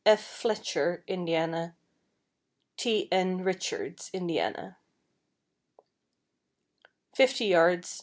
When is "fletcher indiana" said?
0.17-1.75